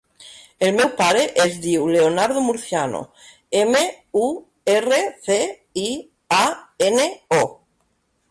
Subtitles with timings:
[0.67, 3.01] El meu pare es diu Leonardo Murciano:
[3.61, 3.83] ema,
[4.23, 4.25] u,
[4.75, 5.37] erra, ce,
[5.85, 5.87] i,
[6.39, 6.43] a,
[6.91, 7.05] ena,
[7.41, 7.43] o.